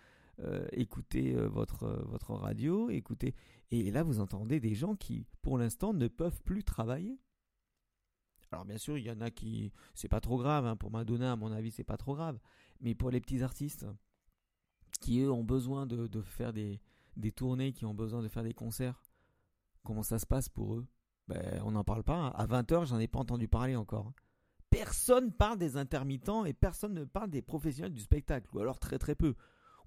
écouter 0.72 1.34
votre 1.34 2.34
radio, 2.34 2.90
écouter... 2.90 3.34
Et 3.72 3.90
là, 3.90 4.02
vous 4.02 4.20
entendez 4.20 4.60
des 4.60 4.74
gens 4.74 4.94
qui, 4.94 5.26
pour 5.40 5.56
l'instant, 5.56 5.94
ne 5.94 6.06
peuvent 6.06 6.42
plus 6.42 6.62
travailler. 6.62 7.18
Alors 8.50 8.66
bien 8.66 8.76
sûr, 8.76 8.98
il 8.98 9.04
y 9.04 9.10
en 9.10 9.22
a 9.22 9.30
qui, 9.30 9.72
c'est 9.94 10.10
pas 10.10 10.20
trop 10.20 10.36
grave. 10.36 10.66
Hein. 10.66 10.76
Pour 10.76 10.90
Madonna, 10.90 11.32
à 11.32 11.36
mon 11.36 11.50
avis, 11.50 11.70
c'est 11.70 11.82
pas 11.82 11.96
trop 11.96 12.14
grave. 12.14 12.38
Mais 12.80 12.94
pour 12.94 13.10
les 13.10 13.18
petits 13.18 13.42
artistes 13.42 13.86
qui 15.00 15.20
eux 15.20 15.32
ont 15.32 15.42
besoin 15.42 15.86
de, 15.86 16.20
faire 16.20 16.52
des, 16.52 16.82
tournées, 17.34 17.72
qui 17.72 17.86
ont 17.86 17.94
besoin 17.94 18.22
de 18.22 18.28
faire 18.28 18.42
des 18.42 18.52
concerts, 18.52 19.02
comment 19.84 20.02
ça 20.02 20.18
se 20.18 20.26
passe 20.26 20.50
pour 20.50 20.74
eux? 20.74 20.86
Ben, 21.28 21.62
on 21.64 21.70
n'en 21.70 21.82
parle 21.82 22.04
pas. 22.04 22.16
Hein. 22.16 22.32
À 22.34 22.46
20h, 22.46 22.84
j'en 22.84 22.98
ai 22.98 23.08
pas 23.08 23.20
entendu 23.20 23.48
parler 23.48 23.74
encore. 23.74 24.12
Personne 24.68 25.32
parle 25.32 25.56
des 25.56 25.78
intermittents 25.78 26.44
et 26.44 26.52
personne 26.52 26.92
ne 26.92 27.04
parle 27.04 27.30
des 27.30 27.40
professionnels 27.40 27.94
du 27.94 28.02
spectacle, 28.02 28.48
ou 28.52 28.58
alors 28.58 28.78
très 28.78 28.98
très 28.98 29.14
peu. 29.14 29.34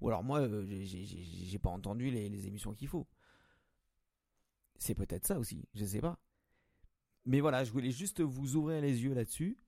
Ou 0.00 0.08
alors 0.08 0.24
moi, 0.24 0.40
euh, 0.40 0.66
j'ai 0.66 1.58
pas 1.60 1.70
entendu 1.70 2.10
les 2.10 2.48
émissions 2.48 2.74
qu'il 2.74 2.88
faut. 2.88 3.06
C'est 4.78 4.94
peut-être 4.94 5.26
ça 5.26 5.38
aussi, 5.38 5.64
je 5.74 5.84
sais 5.84 6.00
pas. 6.00 6.18
Mais 7.24 7.40
voilà, 7.40 7.64
je 7.64 7.72
voulais 7.72 7.90
juste 7.90 8.20
vous 8.20 8.56
ouvrir 8.56 8.80
les 8.80 9.02
yeux 9.02 9.14
là-dessus, 9.14 9.58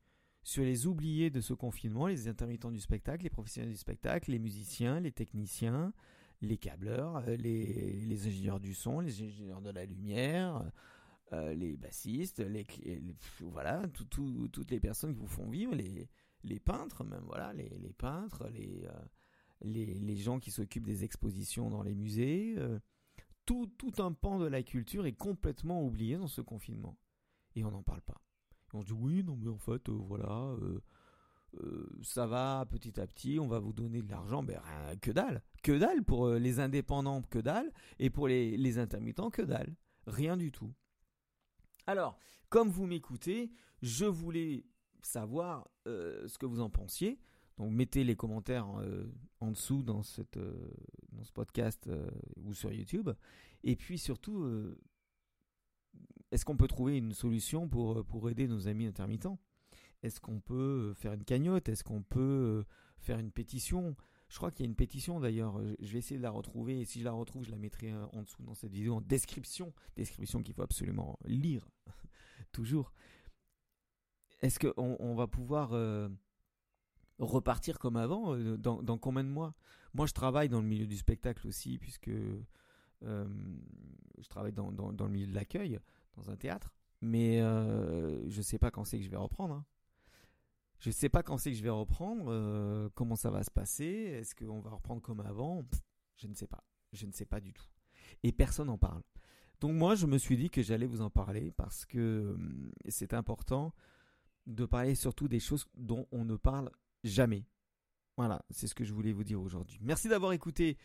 sur 0.42 0.62
les 0.64 0.86
oubliés 0.86 1.28
de 1.28 1.40
ce 1.40 1.52
confinement, 1.52 2.06
les 2.06 2.28
intermittents 2.28 2.70
du 2.70 2.80
spectacle, 2.80 3.24
les 3.24 3.30
professionnels 3.30 3.72
du 3.72 3.76
spectacle, 3.76 4.30
les 4.30 4.38
musiciens, 4.38 5.00
les 5.00 5.12
techniciens, 5.12 5.92
les 6.40 6.56
câbleurs, 6.56 7.16
euh, 7.26 7.36
les, 7.36 8.26
ingénieurs 8.26 8.60
du 8.60 8.74
son, 8.74 9.00
les 9.00 9.22
ingénieurs 9.22 9.60
de 9.60 9.70
la 9.70 9.84
lumière, 9.84 10.70
euh, 11.32 11.52
les 11.54 11.76
bassistes, 11.76 12.42
voilà, 13.40 13.82
toutes 13.92 14.70
les 14.70 14.80
personnes 14.80 15.14
qui 15.14 15.20
vous 15.20 15.26
font 15.26 15.50
vivre, 15.50 15.74
les, 15.74 16.60
peintres 16.60 17.04
même, 17.04 17.24
voilà, 17.26 17.52
les, 17.52 17.92
peintres, 17.98 18.44
euh, 18.44 18.90
les, 19.62 20.16
gens 20.16 20.38
qui 20.38 20.50
s'occupent 20.50 20.86
des 20.86 21.04
expositions 21.04 21.70
dans 21.70 21.82
les 21.82 21.94
musées. 21.94 22.56
Tout, 23.48 23.66
tout 23.78 24.02
un 24.02 24.12
pan 24.12 24.38
de 24.38 24.46
la 24.46 24.62
culture 24.62 25.06
est 25.06 25.14
complètement 25.14 25.82
oublié 25.82 26.18
dans 26.18 26.28
ce 26.28 26.42
confinement 26.42 26.98
et 27.56 27.64
on 27.64 27.70
n'en 27.70 27.82
parle 27.82 28.02
pas. 28.02 28.20
on 28.74 28.82
se 28.82 28.88
dit 28.88 28.92
oui, 28.92 29.24
non 29.24 29.36
mais 29.36 29.48
en 29.48 29.56
fait, 29.56 29.88
euh, 29.88 29.92
voilà, 29.92 30.54
euh, 30.60 30.82
euh, 31.62 31.88
ça 32.02 32.26
va 32.26 32.66
petit 32.68 33.00
à 33.00 33.06
petit, 33.06 33.38
on 33.40 33.48
va 33.48 33.58
vous 33.58 33.72
donner 33.72 34.02
de 34.02 34.10
l'argent, 34.10 34.42
rien, 34.42 34.60
que 35.00 35.10
dalle, 35.10 35.42
que 35.62 35.72
dalle 35.78 36.04
pour 36.04 36.28
les 36.28 36.60
indépendants, 36.60 37.22
que 37.22 37.38
dalle, 37.38 37.72
et 37.98 38.10
pour 38.10 38.28
les, 38.28 38.58
les 38.58 38.78
intermittents, 38.78 39.30
que 39.30 39.40
dalle, 39.40 39.74
rien 40.06 40.36
du 40.36 40.52
tout. 40.52 40.74
Alors, 41.86 42.18
comme 42.50 42.68
vous 42.68 42.86
m'écoutez, 42.86 43.50
je 43.80 44.04
voulais 44.04 44.66
savoir 45.00 45.70
ce 45.86 46.36
que 46.36 46.44
vous 46.44 46.60
en 46.60 46.68
pensiez. 46.68 47.18
Donc 47.56 47.72
mettez 47.72 48.04
les 48.04 48.14
commentaires 48.14 48.68
en 49.40 49.50
dessous 49.50 49.82
dans, 49.82 50.02
cette, 50.02 50.38
dans 51.18 51.24
ce 51.24 51.32
podcast 51.32 51.90
ou 52.36 52.54
sur 52.54 52.72
YouTube. 52.72 53.10
Et 53.64 53.76
puis 53.76 53.98
surtout, 53.98 54.46
est-ce 56.30 56.44
qu'on 56.44 56.56
peut 56.56 56.68
trouver 56.68 56.98
une 56.98 57.12
solution 57.12 57.68
pour, 57.68 57.98
euh, 57.98 58.04
pour 58.04 58.28
aider 58.28 58.46
nos 58.46 58.68
amis 58.68 58.86
intermittents? 58.86 59.38
Est-ce 60.02 60.20
qu'on 60.20 60.40
peut 60.40 60.90
euh, 60.90 60.94
faire 60.94 61.12
une 61.12 61.24
cagnotte? 61.24 61.68
Est-ce 61.68 61.84
qu'on 61.84 62.02
peut 62.02 62.20
euh, 62.20 62.64
faire 62.98 63.18
une 63.18 63.30
pétition? 63.30 63.96
Je 64.28 64.36
crois 64.36 64.50
qu'il 64.50 64.66
y 64.66 64.68
a 64.68 64.70
une 64.70 64.76
pétition 64.76 65.20
d'ailleurs. 65.20 65.58
Je 65.80 65.90
vais 65.90 65.98
essayer 66.00 66.18
de 66.18 66.22
la 66.22 66.30
retrouver 66.30 66.80
et 66.80 66.84
si 66.84 67.00
je 67.00 67.04
la 67.04 67.12
retrouve, 67.12 67.44
je 67.44 67.50
la 67.50 67.56
mettrai 67.56 67.94
en 67.94 68.22
dessous 68.22 68.42
dans 68.42 68.52
cette 68.52 68.72
vidéo 68.72 68.96
en 68.96 69.00
description. 69.00 69.72
Description 69.96 70.42
qu'il 70.42 70.52
faut 70.52 70.60
absolument 70.60 71.18
lire 71.24 71.66
toujours. 72.52 72.92
Est-ce 74.42 74.58
qu'on 74.58 74.96
on 75.00 75.14
va 75.14 75.28
pouvoir 75.28 75.70
repartir 77.18 77.78
comme 77.78 77.96
avant 77.96 78.36
dans, 78.36 78.82
dans, 78.82 78.98
combien 78.98 79.24
de 79.24 79.28
mois? 79.28 79.54
Moi, 79.94 80.06
je 80.06 80.12
travaille 80.12 80.48
dans 80.48 80.60
le 80.60 80.66
milieu 80.66 80.86
du 80.86 80.96
spectacle 80.96 81.46
aussi, 81.46 81.78
puisque 81.78 82.10
je 83.02 84.28
travaille 84.28 84.52
dans, 84.52 84.72
dans, 84.72 85.04
le 85.04 85.10
milieu 85.10 85.26
de 85.26 85.34
l'accueil 85.34 85.78
dans 86.16 86.30
un 86.30 86.36
théâtre. 86.36 86.74
Mais 87.00 87.40
euh, 87.40 88.28
je 88.28 88.42
sais 88.42 88.58
pas 88.58 88.70
quand 88.70 88.84
c'est 88.84 88.98
que 88.98 89.04
je 89.04 89.10
vais 89.10 89.16
reprendre. 89.16 89.54
Hein. 89.54 89.64
Je 90.80 90.90
sais 90.90 91.08
pas 91.08 91.22
quand 91.22 91.38
c'est 91.38 91.50
que 91.50 91.56
je 91.56 91.62
vais 91.62 91.70
reprendre, 91.70 92.26
euh, 92.28 92.88
comment 92.94 93.16
ça 93.16 93.30
va 93.30 93.42
se 93.42 93.50
passer, 93.50 93.84
est-ce 93.84 94.34
qu'on 94.34 94.60
va 94.60 94.70
reprendre 94.70 95.02
comme 95.02 95.20
avant? 95.20 95.64
Je 96.16 96.26
ne 96.26 96.34
sais 96.34 96.46
pas. 96.46 96.64
Je 96.92 97.06
ne 97.06 97.12
sais 97.12 97.26
pas 97.26 97.40
du 97.40 97.52
tout. 97.52 97.66
Et 98.22 98.32
personne 98.32 98.68
n'en 98.68 98.78
parle. 98.78 99.02
Donc 99.60 99.72
moi, 99.72 99.94
je 99.94 100.06
me 100.06 100.18
suis 100.18 100.36
dit 100.36 100.50
que 100.50 100.62
j'allais 100.62 100.86
vous 100.86 101.02
en 101.02 101.10
parler 101.10 101.50
parce 101.50 101.84
que 101.84 101.98
euh, 101.98 102.36
c'est 102.88 103.12
important 103.12 103.74
de 104.46 104.64
parler 104.64 104.94
surtout 104.94 105.28
des 105.28 105.40
choses 105.40 105.66
dont 105.76 106.06
on 106.10 106.24
ne 106.24 106.36
parle 106.36 106.70
jamais. 107.04 107.44
Voilà, 108.16 108.44
c'est 108.50 108.66
ce 108.66 108.74
que 108.74 108.84
je 108.84 108.92
voulais 108.92 109.12
vous 109.12 109.24
dire 109.24 109.40
aujourd'hui. 109.40 109.78
Merci 109.80 110.08
d'avoir 110.08 110.32
écouté 110.32 110.76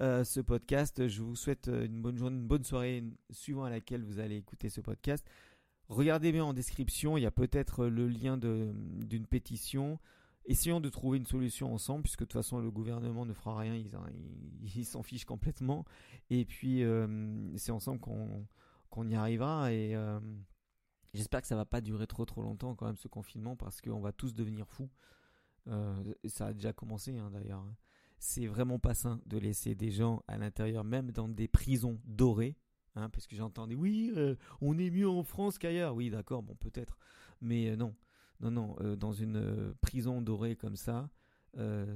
euh, 0.00 0.24
ce 0.24 0.40
podcast. 0.40 1.06
Je 1.06 1.22
vous 1.22 1.36
souhaite 1.36 1.68
euh, 1.68 1.84
une 1.84 2.00
bonne 2.00 2.16
journée, 2.16 2.36
une 2.36 2.46
bonne 2.46 2.64
soirée, 2.64 3.04
suivant 3.30 3.64
à 3.64 3.70
laquelle 3.70 4.02
vous 4.02 4.18
allez 4.18 4.36
écouter 4.36 4.68
ce 4.68 4.80
podcast. 4.80 5.26
Regardez 5.88 6.32
bien 6.32 6.44
en 6.44 6.54
description, 6.54 7.18
il 7.18 7.22
y 7.22 7.26
a 7.26 7.30
peut-être 7.30 7.86
le 7.86 8.08
lien 8.08 8.38
d'une 8.38 9.26
pétition. 9.26 9.98
Essayons 10.46 10.80
de 10.80 10.88
trouver 10.88 11.18
une 11.18 11.26
solution 11.26 11.72
ensemble, 11.72 12.04
puisque 12.04 12.20
de 12.20 12.24
toute 12.24 12.32
façon 12.32 12.58
le 12.58 12.70
gouvernement 12.70 13.26
ne 13.26 13.34
fera 13.34 13.58
rien, 13.58 13.76
ils 13.76 14.84
s'en 14.86 15.02
fichent 15.02 15.26
complètement. 15.26 15.84
Et 16.30 16.46
puis 16.46 16.82
euh, 16.82 17.56
c'est 17.56 17.72
ensemble 17.72 18.00
qu'on 18.00 19.08
y 19.08 19.14
arrivera. 19.14 19.68
J'espère 21.12 21.42
que 21.42 21.46
ça 21.46 21.56
va 21.56 21.66
pas 21.66 21.82
durer 21.82 22.06
trop 22.06 22.24
trop 22.24 22.42
longtemps 22.42 22.74
quand 22.74 22.86
même 22.86 22.96
ce 22.96 23.08
confinement, 23.08 23.54
parce 23.54 23.82
qu'on 23.82 24.00
va 24.00 24.12
tous 24.12 24.34
devenir 24.34 24.66
fous. 24.66 24.88
Ça 26.26 26.46
a 26.46 26.52
déjà 26.52 26.72
commencé 26.72 27.16
hein, 27.16 27.30
d'ailleurs. 27.30 27.60
Hein 27.60 27.76
c'est 28.22 28.46
vraiment 28.46 28.78
pas 28.78 28.94
sain 28.94 29.20
de 29.26 29.36
laisser 29.36 29.74
des 29.74 29.90
gens 29.90 30.22
à 30.28 30.38
l'intérieur, 30.38 30.84
même 30.84 31.10
dans 31.10 31.28
des 31.28 31.48
prisons 31.48 32.00
dorées. 32.04 32.56
Hein, 32.94 33.10
parce 33.10 33.26
que 33.26 33.34
j'entendais, 33.34 33.74
oui, 33.74 34.12
euh, 34.16 34.36
on 34.60 34.78
est 34.78 34.90
mieux 34.90 35.08
en 35.08 35.24
France 35.24 35.58
qu'ailleurs. 35.58 35.96
Oui, 35.96 36.08
d'accord, 36.08 36.44
bon, 36.44 36.54
peut-être. 36.54 36.98
Mais 37.40 37.70
euh, 37.70 37.76
non, 37.76 37.96
non, 38.38 38.52
non, 38.52 38.76
euh, 38.80 38.94
dans 38.94 39.12
une 39.12 39.74
prison 39.80 40.22
dorée 40.22 40.54
comme 40.54 40.76
ça, 40.76 41.10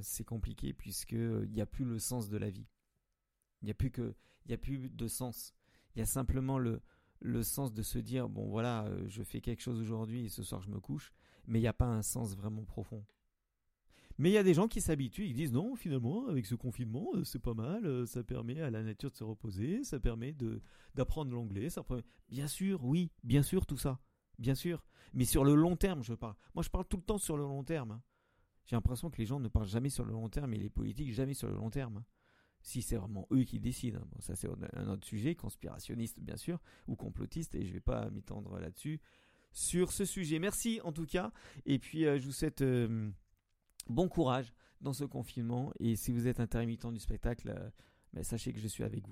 c'est 0.01 0.25
compliqué 0.25 0.71
puisqu'il 0.73 1.49
n'y 1.49 1.61
a 1.61 1.65
plus 1.65 1.85
le 1.85 1.97
sens 1.97 2.29
de 2.29 2.37
la 2.37 2.49
vie. 2.49 2.67
Il 3.61 3.65
n'y 3.65 3.71
a 3.71 3.73
plus 3.73 3.89
que, 3.89 4.13
il 4.45 4.51
y 4.51 4.53
a 4.53 4.57
plus 4.57 4.89
de 4.89 5.07
sens. 5.07 5.55
Il 5.95 5.99
y 5.99 6.01
a 6.01 6.05
simplement 6.05 6.59
le, 6.59 6.81
le 7.21 7.41
sens 7.41 7.73
de 7.73 7.81
se 7.81 7.97
dire, 7.97 8.29
bon 8.29 8.47
voilà, 8.49 8.87
je 9.07 9.23
fais 9.23 9.41
quelque 9.41 9.63
chose 9.63 9.79
aujourd'hui 9.79 10.25
et 10.25 10.29
ce 10.29 10.43
soir 10.43 10.61
je 10.61 10.69
me 10.69 10.79
couche, 10.79 11.11
mais 11.47 11.57
il 11.57 11.63
n'y 11.63 11.67
a 11.67 11.73
pas 11.73 11.87
un 11.87 12.03
sens 12.03 12.35
vraiment 12.35 12.65
profond. 12.65 13.03
Mais 14.17 14.31
il 14.31 14.33
y 14.33 14.37
a 14.37 14.43
des 14.43 14.55
gens 14.55 14.67
qui 14.67 14.81
s'habituent, 14.81 15.27
ils 15.27 15.33
disent 15.33 15.51
non, 15.51 15.75
finalement, 15.75 16.27
avec 16.27 16.45
ce 16.45 16.55
confinement, 16.55 17.11
euh, 17.13 17.23
c'est 17.23 17.39
pas 17.39 17.53
mal, 17.53 17.85
euh, 17.85 18.05
ça 18.07 18.23
permet 18.23 18.59
à 18.61 18.71
la 18.71 18.81
nature 18.81 19.11
de 19.11 19.15
se 19.15 19.23
reposer, 19.23 19.83
ça 19.83 19.99
permet 19.99 20.33
de 20.33 20.61
d'apprendre 20.95 21.31
l'anglais, 21.31 21.69
ça 21.69 21.83
permet... 21.83 22.03
Bien 22.29 22.47
sûr, 22.47 22.83
oui, 22.83 23.11
bien 23.23 23.43
sûr, 23.43 23.67
tout 23.67 23.77
ça, 23.77 23.99
bien 24.39 24.55
sûr. 24.55 24.83
Mais 25.13 25.25
sur 25.25 25.43
le 25.43 25.53
long 25.53 25.75
terme, 25.75 26.03
je 26.03 26.15
parle. 26.15 26.35
Moi, 26.55 26.63
je 26.63 26.69
parle 26.69 26.85
tout 26.85 26.97
le 26.97 27.03
temps 27.03 27.19
sur 27.19 27.37
le 27.37 27.43
long 27.43 27.63
terme. 27.63 27.91
Hein. 27.91 28.01
J'ai 28.65 28.75
l'impression 28.75 29.11
que 29.11 29.17
les 29.19 29.25
gens 29.25 29.39
ne 29.39 29.47
parlent 29.47 29.67
jamais 29.67 29.89
sur 29.89 30.03
le 30.03 30.11
long 30.11 30.29
terme 30.29 30.53
et 30.53 30.57
les 30.57 30.69
politiques 30.69 31.13
jamais 31.13 31.35
sur 31.35 31.47
le 31.47 31.55
long 31.55 31.69
terme. 31.69 31.97
Hein. 31.97 32.05
Si 32.61 32.81
c'est 32.81 32.97
vraiment 32.97 33.27
eux 33.31 33.43
qui 33.43 33.59
décident. 33.59 33.99
Hein. 33.99 34.07
Bon, 34.11 34.19
ça, 34.19 34.35
c'est 34.35 34.49
un 34.73 34.87
autre 34.87 35.05
sujet, 35.05 35.35
conspirationniste, 35.35 36.19
bien 36.19 36.35
sûr, 36.35 36.59
ou 36.87 36.95
complotiste, 36.95 37.53
et 37.53 37.65
je 37.65 37.71
vais 37.71 37.79
pas 37.79 38.09
m'étendre 38.09 38.59
là-dessus. 38.59 38.99
Sur 39.51 39.91
ce 39.91 40.03
sujet. 40.03 40.39
Merci, 40.39 40.81
en 40.83 40.91
tout 40.91 41.05
cas. 41.05 41.31
Et 41.65 41.77
puis, 41.77 42.05
euh, 42.05 42.17
je 42.17 42.25
vous 42.25 42.33
souhaite 42.33 42.63
bon 43.89 44.07
courage 44.07 44.53
dans 44.81 44.93
ce 44.93 45.03
confinement. 45.03 45.71
Et 45.79 45.95
si 45.95 46.11
vous 46.11 46.27
êtes 46.27 46.39
intermittent 46.39 46.91
du 46.91 46.99
spectacle, 46.99 47.49
euh, 47.49 47.69
ben, 48.13 48.23
sachez 48.23 48.53
que 48.53 48.59
je 48.59 48.67
suis 48.67 48.83
avec 48.83 48.99
vous. 48.99 49.05